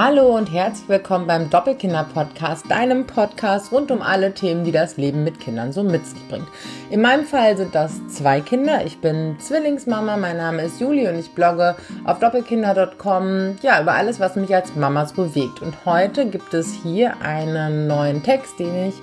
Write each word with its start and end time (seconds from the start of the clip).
Hallo 0.00 0.36
und 0.36 0.52
herzlich 0.52 0.88
willkommen 0.88 1.26
beim 1.26 1.50
Doppelkinder-Podcast, 1.50 2.70
deinem 2.70 3.04
Podcast 3.04 3.72
rund 3.72 3.90
um 3.90 4.00
alle 4.00 4.32
Themen, 4.32 4.62
die 4.62 4.70
das 4.70 4.96
Leben 4.96 5.24
mit 5.24 5.40
Kindern 5.40 5.72
so 5.72 5.82
mit 5.82 6.06
sich 6.06 6.28
bringt. 6.28 6.46
In 6.88 7.02
meinem 7.02 7.24
Fall 7.24 7.56
sind 7.56 7.74
das 7.74 8.06
zwei 8.06 8.40
Kinder. 8.40 8.86
Ich 8.86 9.00
bin 9.00 9.34
Zwillingsmama, 9.40 10.16
mein 10.16 10.36
Name 10.36 10.62
ist 10.62 10.80
Juli 10.80 11.08
und 11.08 11.18
ich 11.18 11.32
blogge 11.32 11.74
auf 12.04 12.20
doppelkinder.com 12.20 13.56
ja, 13.60 13.82
über 13.82 13.94
alles, 13.94 14.20
was 14.20 14.36
mich 14.36 14.54
als 14.54 14.76
Mama 14.76 15.04
so 15.04 15.16
bewegt. 15.16 15.62
Und 15.62 15.74
heute 15.84 16.26
gibt 16.26 16.54
es 16.54 16.72
hier 16.72 17.20
einen 17.20 17.88
neuen 17.88 18.22
Text, 18.22 18.60
den 18.60 18.90
ich 18.90 18.94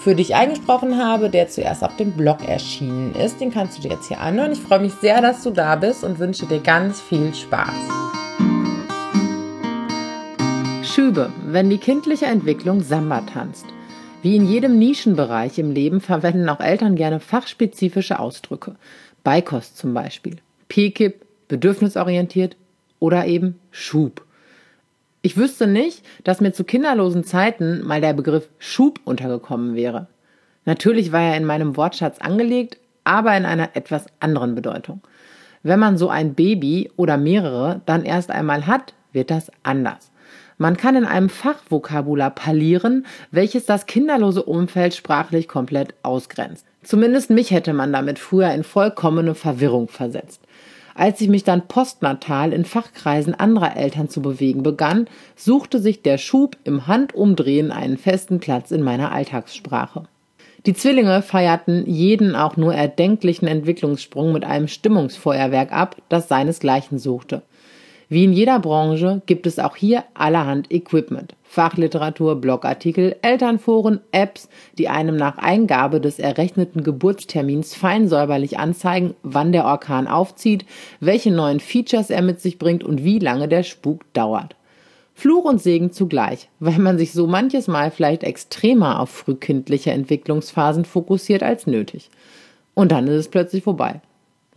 für 0.00 0.14
dich 0.14 0.34
eingesprochen 0.34 0.96
habe, 0.96 1.28
der 1.28 1.50
zuerst 1.50 1.84
auf 1.84 1.94
dem 1.96 2.12
Blog 2.12 2.48
erschienen 2.48 3.14
ist. 3.16 3.42
Den 3.42 3.52
kannst 3.52 3.76
du 3.76 3.82
dir 3.82 3.90
jetzt 3.90 4.08
hier 4.08 4.22
anhören. 4.22 4.52
Ich 4.52 4.60
freue 4.60 4.80
mich 4.80 4.94
sehr, 4.94 5.20
dass 5.20 5.42
du 5.42 5.50
da 5.50 5.76
bist 5.76 6.04
und 6.04 6.18
wünsche 6.18 6.46
dir 6.46 6.60
ganz 6.60 7.02
viel 7.02 7.34
Spaß. 7.34 8.07
Schübe, 10.98 11.32
wenn 11.46 11.70
die 11.70 11.78
kindliche 11.78 12.26
Entwicklung 12.26 12.80
Samba 12.80 13.20
tanzt. 13.20 13.66
Wie 14.20 14.34
in 14.34 14.48
jedem 14.48 14.80
Nischenbereich 14.80 15.56
im 15.60 15.70
Leben 15.70 16.00
verwenden 16.00 16.48
auch 16.48 16.58
Eltern 16.58 16.96
gerne 16.96 17.20
fachspezifische 17.20 18.18
Ausdrücke. 18.18 18.74
Beikost 19.22 19.78
zum 19.78 19.94
Beispiel, 19.94 20.38
PKIP, 20.68 21.24
bedürfnisorientiert 21.46 22.56
oder 22.98 23.26
eben 23.26 23.60
Schub. 23.70 24.24
Ich 25.22 25.36
wüsste 25.36 25.68
nicht, 25.68 26.02
dass 26.24 26.40
mir 26.40 26.52
zu 26.52 26.64
kinderlosen 26.64 27.22
Zeiten 27.22 27.86
mal 27.86 28.00
der 28.00 28.14
Begriff 28.14 28.48
Schub 28.58 28.98
untergekommen 29.04 29.76
wäre. 29.76 30.08
Natürlich 30.64 31.12
war 31.12 31.22
er 31.22 31.36
in 31.36 31.44
meinem 31.44 31.76
Wortschatz 31.76 32.18
angelegt, 32.18 32.76
aber 33.04 33.36
in 33.36 33.46
einer 33.46 33.76
etwas 33.76 34.06
anderen 34.18 34.56
Bedeutung. 34.56 35.00
Wenn 35.62 35.78
man 35.78 35.96
so 35.96 36.08
ein 36.08 36.34
Baby 36.34 36.90
oder 36.96 37.18
mehrere 37.18 37.82
dann 37.86 38.04
erst 38.04 38.32
einmal 38.32 38.66
hat, 38.66 38.94
wird 39.12 39.30
das 39.30 39.52
anders. 39.62 40.10
Man 40.58 40.76
kann 40.76 40.96
in 40.96 41.04
einem 41.04 41.28
Fachvokabular 41.28 42.30
parlieren, 42.30 43.06
welches 43.30 43.64
das 43.64 43.86
kinderlose 43.86 44.42
Umfeld 44.42 44.92
sprachlich 44.94 45.46
komplett 45.46 45.94
ausgrenzt. 46.02 46.66
Zumindest 46.82 47.30
mich 47.30 47.52
hätte 47.52 47.72
man 47.72 47.92
damit 47.92 48.18
früher 48.18 48.52
in 48.52 48.64
vollkommene 48.64 49.36
Verwirrung 49.36 49.88
versetzt. 49.88 50.40
Als 50.96 51.20
ich 51.20 51.28
mich 51.28 51.44
dann 51.44 51.68
postnatal 51.68 52.52
in 52.52 52.64
Fachkreisen 52.64 53.32
anderer 53.32 53.76
Eltern 53.76 54.08
zu 54.08 54.20
bewegen 54.20 54.64
begann, 54.64 55.06
suchte 55.36 55.78
sich 55.78 56.02
der 56.02 56.18
Schub 56.18 56.56
im 56.64 56.88
Handumdrehen 56.88 57.70
einen 57.70 57.96
festen 57.96 58.40
Platz 58.40 58.72
in 58.72 58.82
meiner 58.82 59.12
Alltagssprache. 59.12 60.04
Die 60.66 60.74
Zwillinge 60.74 61.22
feierten 61.22 61.86
jeden 61.86 62.34
auch 62.34 62.56
nur 62.56 62.74
erdenklichen 62.74 63.46
Entwicklungssprung 63.46 64.32
mit 64.32 64.44
einem 64.44 64.66
Stimmungsfeuerwerk 64.66 65.70
ab, 65.70 65.94
das 66.08 66.26
seinesgleichen 66.26 66.98
suchte. 66.98 67.42
Wie 68.10 68.24
in 68.24 68.32
jeder 68.32 68.58
Branche 68.58 69.20
gibt 69.26 69.46
es 69.46 69.58
auch 69.58 69.76
hier 69.76 70.04
allerhand 70.14 70.72
Equipment. 70.72 71.34
Fachliteratur, 71.42 72.40
Blogartikel, 72.40 73.16
Elternforen, 73.20 74.00
Apps, 74.12 74.48
die 74.78 74.88
einem 74.88 75.16
nach 75.16 75.36
Eingabe 75.36 76.00
des 76.00 76.18
errechneten 76.18 76.82
Geburtstermins 76.82 77.74
fein 77.74 78.08
säuberlich 78.08 78.58
anzeigen, 78.58 79.14
wann 79.22 79.52
der 79.52 79.66
Orkan 79.66 80.06
aufzieht, 80.06 80.64
welche 81.00 81.30
neuen 81.30 81.60
Features 81.60 82.08
er 82.08 82.22
mit 82.22 82.40
sich 82.40 82.58
bringt 82.58 82.82
und 82.82 83.04
wie 83.04 83.18
lange 83.18 83.46
der 83.46 83.62
Spuk 83.62 84.10
dauert. 84.14 84.56
Fluch 85.12 85.44
und 85.44 85.60
Segen 85.60 85.92
zugleich, 85.92 86.48
weil 86.60 86.78
man 86.78 86.96
sich 86.96 87.12
so 87.12 87.26
manches 87.26 87.66
Mal 87.66 87.90
vielleicht 87.90 88.22
extremer 88.22 89.00
auf 89.00 89.10
frühkindliche 89.10 89.90
Entwicklungsphasen 89.90 90.84
fokussiert 90.84 91.42
als 91.42 91.66
nötig. 91.66 92.08
Und 92.74 92.92
dann 92.92 93.06
ist 93.08 93.14
es 93.14 93.28
plötzlich 93.28 93.64
vorbei. 93.64 94.00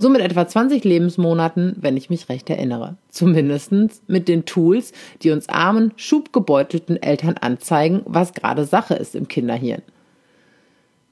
So 0.02 0.10
mit 0.10 0.22
etwa 0.22 0.48
20 0.48 0.84
Lebensmonaten, 0.84 1.76
wenn 1.80 1.96
ich 1.96 2.10
mich 2.10 2.28
recht 2.28 2.50
erinnere. 2.50 2.96
Zumindestens 3.10 4.02
mit 4.08 4.28
den 4.28 4.46
Tools, 4.46 4.94
die 5.22 5.30
uns 5.30 5.48
armen, 5.48 5.94
schubgebeutelten 5.96 7.00
Eltern 7.00 7.36
anzeigen, 7.40 8.02
was 8.06 8.34
gerade 8.34 8.66
Sache 8.66 8.96
ist 8.96 9.14
im 9.14 9.28
Kinderhirn. 9.28 9.84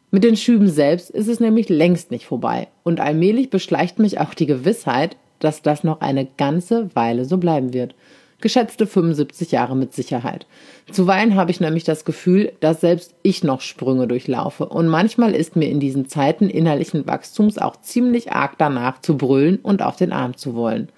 Mit 0.10 0.24
den 0.24 0.36
Schüben 0.36 0.70
selbst 0.70 1.12
ist 1.12 1.28
es 1.28 1.40
nämlich 1.40 1.70
längst 1.70 2.10
nicht 2.10 2.26
vorbei 2.26 2.68
und 2.82 3.00
allmählich 3.00 3.52
beschleicht 3.52 4.00
mich 4.00 4.20
auch 4.20 4.34
die 4.34 4.48
Gewissheit, 4.48 5.18
dass 5.38 5.62
das 5.62 5.84
noch 5.84 6.02
eine 6.02 6.26
ganze 6.26 6.90
Weile 6.96 7.26
so 7.26 7.38
bleiben 7.38 7.74
wird 7.74 7.94
geschätzte 8.42 8.88
75 8.88 9.52
Jahre 9.52 9.76
mit 9.76 9.94
Sicherheit. 9.94 10.48
Zuweilen 10.92 11.36
habe 11.36 11.52
ich 11.52 11.60
nämlich 11.60 11.84
das 11.84 12.06
Gefühl, 12.06 12.54
dass 12.60 12.82
selbst 12.82 13.14
ich 13.22 13.44
noch 13.44 13.62
Sprünge 13.62 14.08
durchlaufe 14.08 14.66
und 14.66 14.88
manchmal 14.88 15.36
ist 15.36 15.56
mir 15.56 15.70
in 15.70 15.80
diesen 15.80 16.08
Zeiten 16.08 16.50
innerlichen 16.50 17.06
Wachstums 17.08 17.58
auch 17.58 17.82
ziemlich 17.82 18.32
arg 18.32 18.58
danach 18.58 19.02
zu 19.02 19.18
brüllen 19.18 19.58
und 19.58 19.82
auf 19.82 19.96
den 19.96 20.12
Arm 20.12 20.38
zu 20.38 20.56
wollen. 20.56 20.90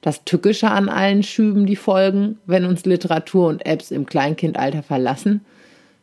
Das 0.00 0.24
Tückische 0.24 0.70
an 0.70 0.88
allen 0.88 1.22
Schüben, 1.22 1.66
die 1.66 1.76
folgen, 1.76 2.38
wenn 2.46 2.64
uns 2.64 2.84
Literatur 2.84 3.48
und 3.48 3.66
Apps 3.66 3.90
im 3.90 4.06
Kleinkindalter 4.06 4.82
verlassen, 4.82 5.44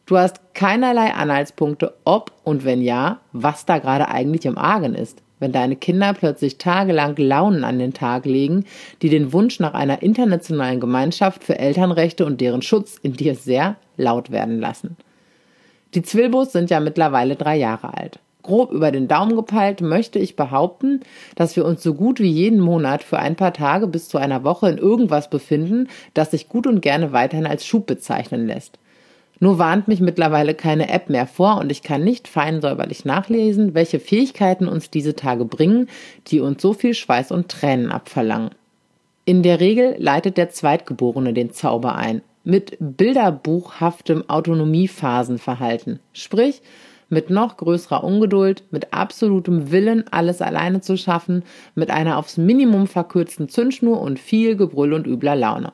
du 0.05 0.17
hast 0.17 0.41
keinerlei 0.53 1.13
Anhaltspunkte, 1.13 1.93
ob 2.03 2.31
und 2.43 2.65
wenn 2.65 2.81
ja, 2.81 3.19
was 3.31 3.65
da 3.65 3.79
gerade 3.79 4.09
eigentlich 4.09 4.45
im 4.45 4.57
Argen 4.57 4.95
ist 4.95 5.24
wenn 5.39 5.51
deine 5.51 5.75
Kinder 5.75 6.13
plötzlich 6.13 6.57
tagelang 6.57 7.15
Launen 7.17 7.63
an 7.63 7.79
den 7.79 7.93
Tag 7.93 8.25
legen, 8.25 8.65
die 9.01 9.09
den 9.09 9.33
Wunsch 9.33 9.59
nach 9.59 9.73
einer 9.73 10.01
internationalen 10.01 10.79
Gemeinschaft 10.79 11.43
für 11.43 11.59
Elternrechte 11.59 12.25
und 12.25 12.41
deren 12.41 12.61
Schutz 12.61 12.97
in 13.01 13.13
dir 13.13 13.35
sehr 13.35 13.75
laut 13.97 14.31
werden 14.31 14.59
lassen. 14.59 14.97
Die 15.93 16.01
Zwilbos 16.01 16.51
sind 16.51 16.69
ja 16.69 16.79
mittlerweile 16.79 17.35
drei 17.35 17.55
Jahre 17.57 17.93
alt. 17.97 18.19
Grob 18.43 18.71
über 18.71 18.91
den 18.91 19.07
Daumen 19.07 19.35
gepeilt 19.35 19.81
möchte 19.81 20.19
ich 20.19 20.35
behaupten, 20.35 20.99
dass 21.35 21.55
wir 21.55 21.65
uns 21.65 21.81
so 21.81 21.95
gut 21.95 22.19
wie 22.19 22.29
jeden 22.29 22.59
Monat 22.59 23.01
für 23.01 23.17
ein 23.17 23.35
paar 23.35 23.53
Tage 23.53 23.87
bis 23.87 24.07
zu 24.07 24.19
einer 24.19 24.43
Woche 24.43 24.69
in 24.69 24.77
irgendwas 24.77 25.31
befinden, 25.31 25.87
das 26.13 26.31
sich 26.31 26.47
gut 26.47 26.67
und 26.67 26.81
gerne 26.81 27.11
weiterhin 27.11 27.47
als 27.47 27.65
Schub 27.65 27.87
bezeichnen 27.87 28.45
lässt. 28.45 28.77
Nur 29.39 29.59
warnt 29.59 29.87
mich 29.87 29.99
mittlerweile 29.99 30.53
keine 30.53 30.89
App 30.89 31.09
mehr 31.09 31.27
vor 31.27 31.59
und 31.59 31.71
ich 31.71 31.83
kann 31.83 32.03
nicht 32.03 32.27
fein 32.27 32.61
säuberlich 32.61 33.05
nachlesen, 33.05 33.73
welche 33.73 33.99
Fähigkeiten 33.99 34.67
uns 34.67 34.89
diese 34.89 35.15
Tage 35.15 35.45
bringen, 35.45 35.87
die 36.27 36.39
uns 36.39 36.61
so 36.61 36.73
viel 36.73 36.93
Schweiß 36.93 37.31
und 37.31 37.49
Tränen 37.49 37.91
abverlangen. 37.91 38.51
In 39.25 39.43
der 39.43 39.59
Regel 39.59 39.95
leitet 39.97 40.37
der 40.37 40.51
Zweitgeborene 40.51 41.33
den 41.33 41.51
Zauber 41.51 41.95
ein, 41.95 42.21
mit 42.43 42.77
bilderbuchhaftem 42.79 44.29
Autonomiephasenverhalten, 44.29 45.99
sprich 46.13 46.61
mit 47.09 47.29
noch 47.29 47.57
größerer 47.57 48.03
Ungeduld, 48.03 48.63
mit 48.71 48.93
absolutem 48.93 49.71
Willen, 49.71 50.05
alles 50.11 50.41
alleine 50.41 50.81
zu 50.81 50.97
schaffen, 50.97 51.43
mit 51.75 51.89
einer 51.91 52.17
aufs 52.17 52.37
Minimum 52.37 52.87
verkürzten 52.87 53.49
Zündschnur 53.49 54.01
und 54.01 54.19
viel 54.19 54.55
Gebrüll 54.55 54.93
und 54.93 55.07
übler 55.07 55.35
Laune. 55.35 55.73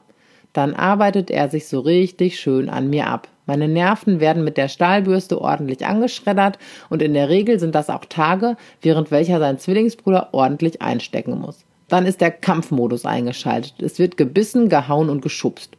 Dann 0.53 0.73
arbeitet 0.73 1.31
er 1.31 1.49
sich 1.49 1.67
so 1.67 1.79
richtig 1.79 2.39
schön 2.39 2.69
an 2.69 2.89
mir 2.89 3.07
ab. 3.07 3.27
Meine 3.45 3.67
Nerven 3.67 4.19
werden 4.19 4.43
mit 4.43 4.57
der 4.57 4.67
Stahlbürste 4.67 5.41
ordentlich 5.41 5.85
angeschreddert 5.85 6.57
und 6.89 7.01
in 7.01 7.13
der 7.13 7.29
Regel 7.29 7.59
sind 7.59 7.75
das 7.75 7.89
auch 7.89 8.05
Tage, 8.05 8.55
während 8.81 9.11
welcher 9.11 9.39
sein 9.39 9.59
Zwillingsbruder 9.59 10.29
ordentlich 10.33 10.81
einstecken 10.81 11.39
muss. 11.39 11.65
Dann 11.87 12.05
ist 12.05 12.21
der 12.21 12.31
Kampfmodus 12.31 13.05
eingeschaltet. 13.05 13.81
Es 13.81 13.99
wird 13.99 14.15
gebissen, 14.15 14.69
gehauen 14.69 15.09
und 15.09 15.21
geschubst. 15.21 15.75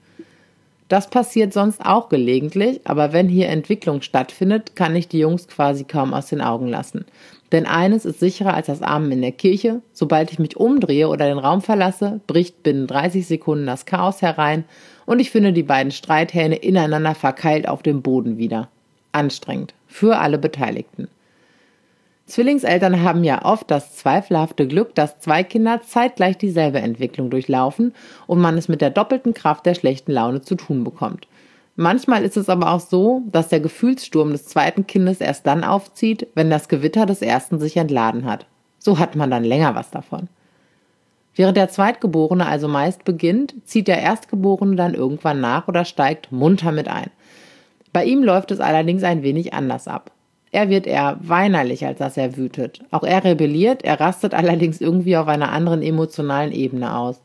Das 0.93 1.09
passiert 1.09 1.55
sonst 1.55 1.81
auch 1.83 2.11
gelegentlich, 2.11 2.83
aber 2.85 3.15
wenn 3.15 3.27
hier 3.27 3.49
Entwicklung 3.49 4.03
stattfindet, 4.03 4.77
kann 4.77 4.95
ich 4.95 5.09
die 5.09 5.21
Jungs 5.21 5.49
quasi 5.49 5.85
kaum 5.85 6.13
aus 6.13 6.27
den 6.27 6.43
Augen 6.43 6.69
lassen. 6.69 7.07
Denn 7.51 7.65
eines 7.65 8.05
ist 8.05 8.21
sicherer 8.21 8.53
als 8.53 8.67
das 8.67 8.83
Amen 8.83 9.11
in 9.11 9.23
der 9.23 9.33
Kirche. 9.33 9.81
Sobald 9.95 10.31
ich 10.33 10.39
mich 10.39 10.59
umdrehe 10.59 11.09
oder 11.09 11.25
den 11.25 11.39
Raum 11.39 11.63
verlasse, 11.63 12.21
bricht 12.27 12.63
binnen 12.63 12.87
30 12.87 13.27
Sekunden 13.27 13.65
das 13.65 13.87
Chaos 13.87 14.21
herein 14.21 14.65
und 15.07 15.19
ich 15.19 15.31
finde 15.31 15.55
die 15.55 15.63
beiden 15.63 15.93
Streithähne 15.93 16.57
ineinander 16.57 17.15
verkeilt 17.15 17.67
auf 17.67 17.83
dem 17.83 18.03
Boden 18.03 18.37
wieder. 18.37 18.69
Anstrengend. 19.13 19.73
Für 19.87 20.19
alle 20.19 20.37
Beteiligten. 20.37 21.09
Zwillingseltern 22.33 23.03
haben 23.03 23.25
ja 23.25 23.45
oft 23.45 23.71
das 23.71 23.95
zweifelhafte 23.95 24.67
Glück, 24.67 24.95
dass 24.95 25.21
zwei 25.21 25.43
Kinder 25.43 25.83
zeitgleich 25.83 26.39
dieselbe 26.39 26.79
Entwicklung 26.79 27.29
durchlaufen 27.29 27.93
und 28.27 28.41
man 28.41 28.57
es 28.57 28.69
mit 28.69 28.81
der 28.81 28.89
doppelten 28.89 29.35
Kraft 29.35 29.67
der 29.67 29.75
schlechten 29.75 30.13
Laune 30.13 30.41
zu 30.41 30.55
tun 30.55 30.83
bekommt. 30.83 31.29
Manchmal 31.77 32.25
ist 32.25 32.39
es 32.39 32.49
aber 32.49 32.73
auch 32.73 32.81
so, 32.81 33.21
dass 33.31 33.49
der 33.49 33.61
Gefühlssturm 33.61 34.33
des 34.33 34.47
zweiten 34.47 34.87
Kindes 34.87 35.21
erst 35.21 35.47
dann 35.47 35.63
aufzieht, 35.63 36.27
wenn 36.35 36.49
das 36.49 36.71
Gewitter 36.71 37.05
des 37.05 37.21
ersten 37.21 37.59
sich 37.59 37.77
entladen 37.77 38.25
hat. 38.25 38.47
So 38.79 38.99
hat 38.99 39.15
man 39.15 39.31
dann 39.31 39.45
länger 39.45 39.75
was 39.75 39.91
davon. 39.91 40.31
Während 41.35 41.59
der 41.59 41.69
Zweitgeborene 41.69 42.47
also 42.47 42.67
meist 42.67 43.05
beginnt, 43.05 43.57
zieht 43.67 43.89
der 43.89 44.01
Erstgeborene 44.01 44.77
dann 44.77 44.95
irgendwann 44.95 45.43
nach 45.43 45.69
oder 45.69 45.85
steigt 45.85 46.33
munter 46.33 46.73
mit 46.73 46.89
ein. 46.89 47.11
Bei 47.93 48.07
ihm 48.07 48.23
läuft 48.23 48.53
es 48.53 48.61
allerdings 48.61 49.03
ein 49.03 49.23
wenig 49.23 49.53
anders 49.53 49.87
ab. 49.87 50.13
Er 50.53 50.69
wird 50.69 50.87
eher 50.87 51.17
weinerlich, 51.23 51.87
als 51.87 51.99
dass 51.99 52.19
er 52.19 52.37
wütet. 52.37 52.83
Auch 52.91 53.05
er 53.05 53.25
rebelliert, 53.25 53.85
er 53.85 53.99
rastet 53.99 54.35
allerdings 54.35 54.83
irgendwie 54.83 55.17
auf 55.17 55.27
einer 55.27 55.51
anderen 55.51 55.83
emotionalen 55.83 56.53
Ebene 56.53 56.95
aus. 56.95 57.21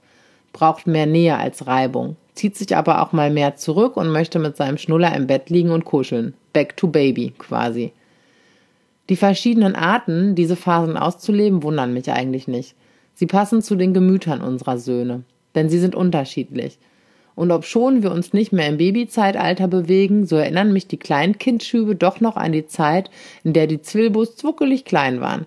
Braucht 0.53 0.88
mehr 0.88 1.06
Nähe 1.06 1.38
als 1.38 1.68
Reibung, 1.68 2.15
zieht 2.33 2.56
sich 2.56 2.75
aber 2.75 3.03
auch 3.03 3.12
mal 3.12 3.29
mehr 3.29 3.57
zurück 3.57 3.97
und 3.97 4.12
möchte 4.12 4.39
mit 4.39 4.56
seinem 4.56 4.77
Schnuller 4.77 5.13
im 5.13 5.27
Bett 5.27 5.50
liegen 5.50 5.71
und 5.71 5.83
kuscheln. 5.83 6.33
Back 6.53 6.77
to 6.77 6.88
Baby 6.88 7.33
quasi. 7.38 7.91
Die 9.09 9.18
verschiedenen 9.18 9.75
Arten, 9.75 10.35
diese 10.35 10.56
Phasen 10.56 10.97
auszuleben, 10.97 11.63
wundern 11.63 11.94
mich 11.94 12.09
eigentlich 12.12 12.47
nicht. 12.47 12.75
Sie 13.13 13.25
passen 13.25 13.62
zu 13.62 13.75
den 13.75 13.94
Gemütern 13.94 14.41
unserer 14.41 14.77
Söhne, 14.77 15.23
denn 15.53 15.69
sie 15.69 15.80
sind 15.80 15.95
unterschiedlich. 15.95 16.80
Und 17.38 17.51
ob 17.51 17.66
schon 17.66 18.01
wir 18.01 18.12
uns 18.12 18.34
nicht 18.34 18.51
mehr 18.51 18.68
im 18.68 18.78
Babyzeitalter 18.78 19.68
bewegen, 19.68 20.25
so 20.25 20.38
erinnern 20.38 20.74
mich 20.74 20.88
die 20.88 20.98
Kleinkindschübe 20.98 21.95
doch 21.95 22.19
noch 22.19 22.36
an 22.36 22.51
die 22.51 22.66
Zeit, 22.66 23.12
in 23.44 23.54
der 23.54 23.68
die 23.68 23.80
Zwilbus 23.80 24.36
zuckelig 24.36 24.86
klein 24.86 25.22
waren. 25.22 25.45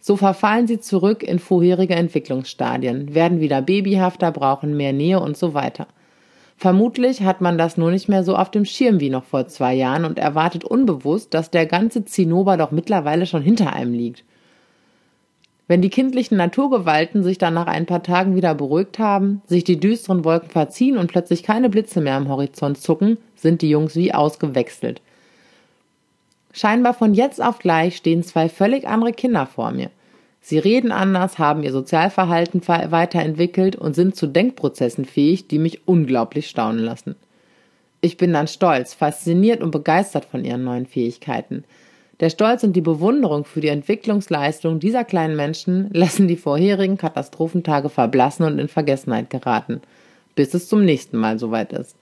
So 0.00 0.16
verfallen 0.16 0.66
sie 0.66 0.80
zurück 0.80 1.22
in 1.22 1.38
vorherige 1.38 1.94
Entwicklungsstadien, 1.94 3.14
werden 3.14 3.38
wieder 3.38 3.62
babyhafter, 3.62 4.32
brauchen 4.32 4.76
mehr 4.76 4.92
Nähe 4.92 5.20
und 5.20 5.36
so 5.36 5.54
weiter. 5.54 5.86
Vermutlich 6.56 7.22
hat 7.22 7.40
man 7.40 7.56
das 7.56 7.76
nur 7.76 7.92
nicht 7.92 8.08
mehr 8.08 8.24
so 8.24 8.34
auf 8.34 8.50
dem 8.50 8.64
Schirm 8.64 8.98
wie 8.98 9.10
noch 9.10 9.24
vor 9.24 9.46
zwei 9.46 9.74
Jahren 9.74 10.04
und 10.04 10.18
erwartet 10.18 10.64
unbewusst, 10.64 11.34
dass 11.34 11.52
der 11.52 11.66
ganze 11.66 12.04
Zinnober 12.04 12.56
doch 12.56 12.72
mittlerweile 12.72 13.26
schon 13.26 13.42
hinter 13.42 13.72
einem 13.72 13.94
liegt. 13.94 14.24
Wenn 15.72 15.80
die 15.80 15.88
kindlichen 15.88 16.36
Naturgewalten 16.36 17.22
sich 17.22 17.38
dann 17.38 17.54
nach 17.54 17.66
ein 17.66 17.86
paar 17.86 18.02
Tagen 18.02 18.36
wieder 18.36 18.54
beruhigt 18.54 18.98
haben, 18.98 19.40
sich 19.46 19.64
die 19.64 19.80
düsteren 19.80 20.22
Wolken 20.22 20.50
verziehen 20.50 20.98
und 20.98 21.06
plötzlich 21.06 21.42
keine 21.42 21.70
Blitze 21.70 22.02
mehr 22.02 22.16
am 22.16 22.28
Horizont 22.28 22.76
zucken, 22.76 23.16
sind 23.36 23.62
die 23.62 23.70
Jungs 23.70 23.96
wie 23.96 24.12
ausgewechselt. 24.12 25.00
Scheinbar 26.52 26.92
von 26.92 27.14
jetzt 27.14 27.42
auf 27.42 27.58
gleich 27.58 27.96
stehen 27.96 28.22
zwei 28.22 28.50
völlig 28.50 28.86
andere 28.86 29.14
Kinder 29.14 29.46
vor 29.46 29.72
mir. 29.72 29.88
Sie 30.42 30.58
reden 30.58 30.92
anders, 30.92 31.38
haben 31.38 31.62
ihr 31.62 31.72
Sozialverhalten 31.72 32.60
weiterentwickelt 32.68 33.74
und 33.74 33.94
sind 33.94 34.14
zu 34.14 34.26
Denkprozessen 34.26 35.06
fähig, 35.06 35.48
die 35.48 35.58
mich 35.58 35.88
unglaublich 35.88 36.50
staunen 36.50 36.84
lassen. 36.84 37.16
Ich 38.02 38.18
bin 38.18 38.34
dann 38.34 38.46
stolz, 38.46 38.92
fasziniert 38.92 39.62
und 39.62 39.70
begeistert 39.70 40.26
von 40.26 40.44
ihren 40.44 40.64
neuen 40.64 40.84
Fähigkeiten. 40.84 41.64
Der 42.22 42.30
Stolz 42.30 42.62
und 42.62 42.74
die 42.74 42.80
Bewunderung 42.80 43.44
für 43.44 43.60
die 43.60 43.66
Entwicklungsleistung 43.66 44.78
dieser 44.78 45.02
kleinen 45.02 45.34
Menschen 45.34 45.90
lassen 45.92 46.28
die 46.28 46.36
vorherigen 46.36 46.96
Katastrophentage 46.96 47.88
verblassen 47.88 48.46
und 48.46 48.60
in 48.60 48.68
Vergessenheit 48.68 49.28
geraten, 49.28 49.80
bis 50.36 50.54
es 50.54 50.68
zum 50.68 50.84
nächsten 50.84 51.16
Mal 51.16 51.40
soweit 51.40 51.72
ist. 51.72 51.96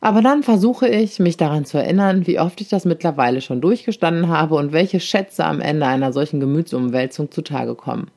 Aber 0.00 0.22
dann 0.22 0.42
versuche 0.42 0.88
ich, 0.88 1.20
mich 1.20 1.36
daran 1.36 1.64
zu 1.64 1.78
erinnern, 1.78 2.26
wie 2.26 2.40
oft 2.40 2.60
ich 2.60 2.68
das 2.68 2.84
mittlerweile 2.84 3.40
schon 3.42 3.60
durchgestanden 3.60 4.26
habe 4.26 4.56
und 4.56 4.72
welche 4.72 4.98
Schätze 4.98 5.44
am 5.44 5.60
Ende 5.60 5.86
einer 5.86 6.12
solchen 6.12 6.40
Gemütsumwälzung 6.40 7.30
zutage 7.30 7.76
kommen. 7.76 8.10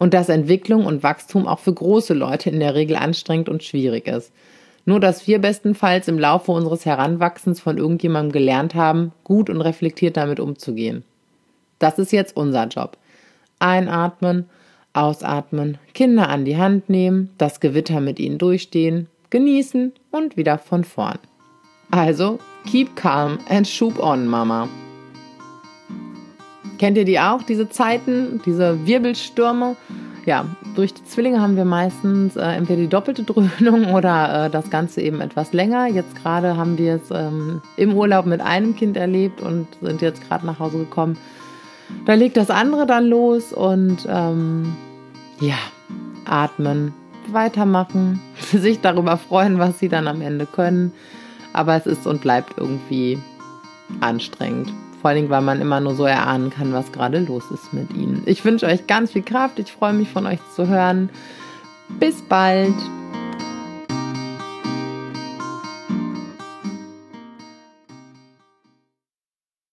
Und 0.00 0.14
dass 0.14 0.28
Entwicklung 0.28 0.84
und 0.84 1.04
Wachstum 1.04 1.46
auch 1.46 1.60
für 1.60 1.72
große 1.72 2.14
Leute 2.14 2.50
in 2.50 2.58
der 2.58 2.74
Regel 2.74 2.96
anstrengend 2.96 3.48
und 3.48 3.62
schwierig 3.62 4.08
ist– 4.08 4.32
nur, 4.88 5.00
dass 5.00 5.26
wir 5.26 5.38
bestenfalls 5.38 6.08
im 6.08 6.18
Laufe 6.18 6.50
unseres 6.50 6.86
Heranwachsens 6.86 7.60
von 7.60 7.76
irgendjemandem 7.76 8.32
gelernt 8.32 8.74
haben, 8.74 9.12
gut 9.22 9.50
und 9.50 9.60
reflektiert 9.60 10.16
damit 10.16 10.40
umzugehen. 10.40 11.04
Das 11.78 11.98
ist 11.98 12.10
jetzt 12.10 12.34
unser 12.34 12.68
Job. 12.68 12.96
Einatmen, 13.58 14.48
ausatmen, 14.94 15.76
Kinder 15.92 16.30
an 16.30 16.46
die 16.46 16.56
Hand 16.56 16.88
nehmen, 16.88 17.28
das 17.36 17.60
Gewitter 17.60 18.00
mit 18.00 18.18
ihnen 18.18 18.38
durchstehen, 18.38 19.08
genießen 19.28 19.92
und 20.10 20.38
wieder 20.38 20.56
von 20.56 20.84
vorn. 20.84 21.18
Also, 21.90 22.38
keep 22.64 22.96
calm 22.96 23.38
and 23.50 23.68
shoop 23.68 24.02
on, 24.02 24.26
Mama. 24.26 24.70
Kennt 26.78 26.96
ihr 26.96 27.04
die 27.04 27.20
auch, 27.20 27.42
diese 27.42 27.68
Zeiten, 27.68 28.40
diese 28.46 28.86
Wirbelstürme? 28.86 29.76
Ja, 30.28 30.44
durch 30.74 30.92
die 30.92 31.02
Zwillinge 31.04 31.40
haben 31.40 31.56
wir 31.56 31.64
meistens 31.64 32.36
äh, 32.36 32.42
entweder 32.42 32.82
die 32.82 32.88
doppelte 32.88 33.22
Dröhnung 33.22 33.86
oder 33.94 34.44
äh, 34.44 34.50
das 34.50 34.68
Ganze 34.68 35.00
eben 35.00 35.22
etwas 35.22 35.54
länger. 35.54 35.86
Jetzt 35.86 36.14
gerade 36.16 36.54
haben 36.54 36.76
wir 36.76 36.96
es 36.96 37.10
ähm, 37.10 37.62
im 37.78 37.94
Urlaub 37.94 38.26
mit 38.26 38.42
einem 38.42 38.76
Kind 38.76 38.98
erlebt 38.98 39.40
und 39.40 39.66
sind 39.80 40.02
jetzt 40.02 40.28
gerade 40.28 40.44
nach 40.44 40.58
Hause 40.58 40.80
gekommen. 40.80 41.16
Da 42.04 42.12
legt 42.12 42.36
das 42.36 42.50
andere 42.50 42.84
dann 42.84 43.06
los 43.06 43.54
und 43.54 44.06
ähm, 44.06 44.76
ja, 45.40 45.56
atmen, 46.26 46.92
weitermachen, 47.28 48.20
sich 48.52 48.82
darüber 48.82 49.16
freuen, 49.16 49.58
was 49.58 49.78
sie 49.78 49.88
dann 49.88 50.06
am 50.06 50.20
Ende 50.20 50.44
können. 50.44 50.92
Aber 51.54 51.74
es 51.74 51.86
ist 51.86 52.06
und 52.06 52.20
bleibt 52.20 52.58
irgendwie 52.58 53.18
anstrengend. 54.00 54.70
Vor 55.00 55.14
Dingen, 55.14 55.30
weil 55.30 55.42
man 55.42 55.60
immer 55.60 55.80
nur 55.80 55.94
so 55.94 56.04
erahnen 56.04 56.50
kann, 56.50 56.72
was 56.72 56.90
gerade 56.90 57.20
los 57.20 57.44
ist 57.52 57.72
mit 57.72 57.92
ihnen. 57.94 58.22
Ich 58.26 58.44
wünsche 58.44 58.66
euch 58.66 58.86
ganz 58.86 59.12
viel 59.12 59.22
Kraft. 59.22 59.58
Ich 59.58 59.72
freue 59.72 59.92
mich 59.92 60.08
von 60.08 60.26
euch 60.26 60.40
zu 60.54 60.66
hören. 60.66 61.10
Bis 61.88 62.20
bald. 62.22 62.74